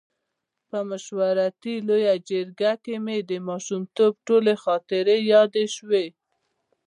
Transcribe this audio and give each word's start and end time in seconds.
په 0.69 0.79
مشورتي 0.89 1.75
لویه 1.87 2.15
جرګه 2.29 2.71
کې 2.83 2.95
مې 3.05 3.17
د 3.29 3.31
ماشومتوب 3.47 4.13
ټولې 4.27 4.53
خاطرې 4.63 5.17
یادې 5.33 5.65
شوې. 5.75 6.05